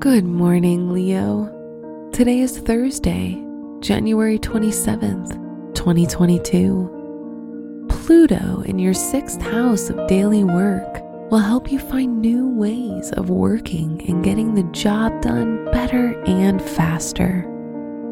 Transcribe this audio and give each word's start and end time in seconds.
Good 0.00 0.24
morning, 0.24 0.92
Leo. 0.92 2.10
Today 2.12 2.40
is 2.40 2.58
Thursday, 2.58 3.40
January 3.78 4.40
27th, 4.40 5.74
2022. 5.76 7.86
Pluto 7.88 8.62
in 8.62 8.80
your 8.80 8.94
sixth 8.94 9.40
house 9.40 9.90
of 9.90 10.08
daily 10.08 10.42
work 10.42 11.00
will 11.30 11.38
help 11.38 11.70
you 11.70 11.78
find 11.78 12.20
new 12.20 12.48
ways 12.48 13.12
of 13.12 13.30
working 13.30 14.04
and 14.08 14.24
getting 14.24 14.56
the 14.56 14.64
job 14.72 15.22
done 15.22 15.70
better 15.70 16.20
and 16.24 16.60
faster. 16.60 17.46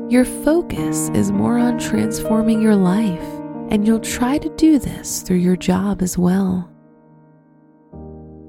Your 0.08 0.24
focus 0.24 1.08
is 1.08 1.32
more 1.32 1.58
on 1.58 1.80
transforming 1.80 2.62
your 2.62 2.76
life, 2.76 3.37
and 3.70 3.86
you'll 3.86 4.00
try 4.00 4.38
to 4.38 4.48
do 4.56 4.78
this 4.78 5.22
through 5.22 5.36
your 5.36 5.56
job 5.56 6.02
as 6.02 6.18
well. 6.18 6.70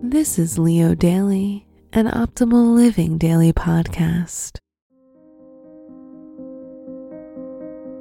This 0.02 0.39
is 0.39 0.57
Leo 0.57 0.95
Daily 0.95 1.67
an 1.93 2.05
optimal 2.05 2.76
living 2.76 3.17
daily 3.17 3.52
podcast. 3.52 4.59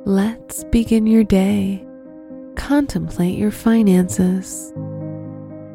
Let's 0.05 0.65
begin 0.65 1.07
your 1.07 1.25
day. 1.25 1.87
Contemplate 2.57 3.39
your 3.39 3.51
finances. 3.51 4.73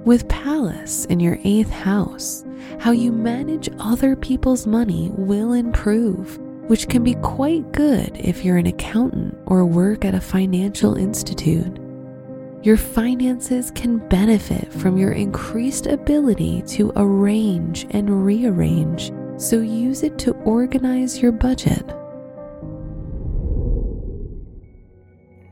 With 0.05 0.27
Pallas 0.27 1.05
in 1.05 1.19
your 1.19 1.39
eighth 1.43 1.71
house, 1.71 2.45
how 2.79 2.91
you 2.91 3.11
manage 3.11 3.69
other 3.79 4.15
people's 4.15 4.67
money 4.67 5.09
will 5.13 5.53
improve, 5.53 6.39
which 6.67 6.87
can 6.87 7.03
be 7.03 7.15
quite 7.15 7.71
good 7.71 8.15
if 8.17 8.43
you're 8.43 8.57
an 8.57 8.67
accountant 8.67 9.37
or 9.45 9.65
work 9.65 10.05
at 10.05 10.15
a 10.15 10.21
financial 10.21 10.95
institute. 10.95 11.77
Your 12.63 12.77
finances 12.77 13.71
can 13.71 13.97
benefit 14.07 14.71
from 14.71 14.97
your 14.97 15.11
increased 15.11 15.85
ability 15.85 16.61
to 16.67 16.93
arrange 16.95 17.85
and 17.89 18.25
rearrange, 18.25 19.11
so 19.37 19.59
use 19.59 20.03
it 20.03 20.17
to 20.19 20.31
organize 20.43 21.21
your 21.21 21.33
budget. 21.33 21.85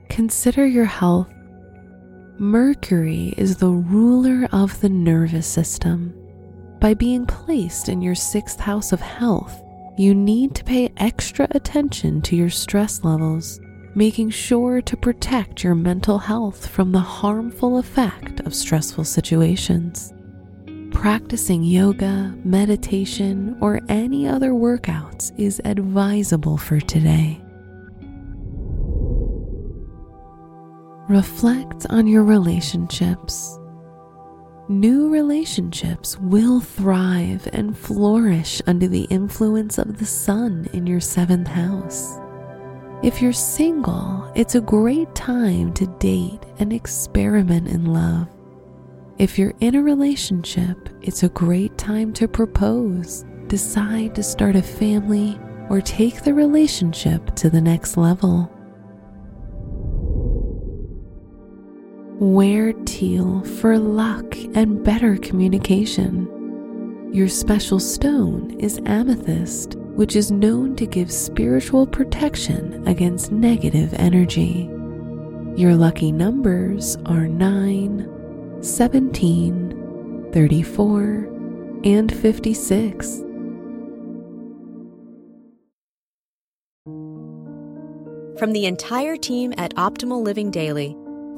Consider 0.10 0.66
your 0.66 0.86
health. 0.86 1.30
Mercury 2.38 3.34
is 3.38 3.58
the 3.58 3.70
ruler 3.70 4.48
of 4.52 4.80
the 4.80 4.90
nervous 4.90 5.48
system. 5.48 6.14
By 6.80 6.94
being 6.94 7.26
placed 7.26 7.90
in 7.90 8.02
your 8.02 8.16
sixth 8.16 8.60
house 8.60 8.94
of 8.94 9.02
health, 9.02 9.62
you 9.98 10.16
need 10.16 10.56
to 10.56 10.64
pay 10.64 10.92
extra 10.98 11.48
attention 11.52 12.22
to 12.22 12.36
your 12.36 12.50
stress 12.50 13.04
levels 13.04 13.60
making 13.96 14.30
sure 14.30 14.82
to 14.82 14.96
protect 14.96 15.64
your 15.64 15.76
mental 15.76 16.18
health 16.18 16.68
from 16.68 16.92
the 16.92 17.00
harmful 17.00 17.78
effect 17.78 18.40
of 18.42 18.56
stressful 18.56 19.04
situations. 19.04 20.14
Practicing 20.92 21.64
yoga, 21.64 22.34
meditation, 22.44 23.58
or 23.62 23.82
any 23.90 24.28
other 24.28 24.52
workouts 24.52 25.38
is 25.38 25.62
advisable 25.66 26.58
for 26.58 26.80
today. 26.80 27.42
Reflect 31.10 31.86
on 31.90 32.08
your 32.08 32.24
relationships. 32.24 33.58
New 34.70 35.10
relationships 35.10 36.18
will 36.20 36.60
thrive 36.60 37.50
and 37.52 37.78
flourish 37.78 38.62
under 38.68 38.88
the 38.88 39.04
influence 39.06 39.78
of 39.78 39.98
the 39.98 40.06
sun 40.06 40.70
in 40.72 40.86
your 40.86 41.00
seventh 41.00 41.48
house. 41.48 42.20
If 43.02 43.22
you're 43.22 43.34
single, 43.34 44.32
it's 44.36 44.54
a 44.54 44.62
great 44.62 45.14
time 45.16 45.74
to 45.74 45.88
date 45.98 46.46
and 46.60 46.72
experiment 46.72 47.68
in 47.70 47.86
love. 47.86 48.28
If 49.18 49.38
you're 49.40 49.56
in 49.62 49.76
a 49.76 49.82
relationship, 49.82 50.90
it's 51.02 51.24
a 51.24 51.30
great 51.30 51.76
time 51.80 52.14
to 52.14 52.28
propose, 52.28 53.26
decide 53.48 54.14
to 54.16 54.24
start 54.24 54.56
a 54.56 54.62
family, 54.62 55.40
or 55.70 55.82
take 55.82 56.24
the 56.24 56.36
relationship 56.36 57.36
to 57.36 57.50
the 57.50 57.62
next 57.62 57.98
level. 57.98 58.52
Wear 62.22 62.74
teal 62.86 63.42
for 63.42 63.80
luck 63.80 64.38
and 64.54 64.84
better 64.84 65.18
communication. 65.18 67.10
Your 67.12 67.28
special 67.28 67.80
stone 67.80 68.52
is 68.60 68.80
amethyst 68.86 69.76
which 69.96 70.16
is 70.16 70.32
known 70.32 70.76
to 70.76 70.86
give 70.86 71.12
spiritual 71.12 71.88
protection 71.88 72.88
against 72.88 73.32
negative 73.32 73.96
energy. 73.96 74.70
Your 75.56 75.76
lucky 75.76 76.12
numbers 76.12 76.96
are 77.08 77.28
9, 77.28 78.60
17, 78.62 80.30
34, 80.32 81.30
and 81.84 82.14
56. 82.16 83.24
From 88.38 88.54
the 88.54 88.66
entire 88.68 89.18
team 89.18 89.56
at 89.58 89.74
Optimal 89.76 90.24
Living 90.24 90.52
Daily, 90.52 90.96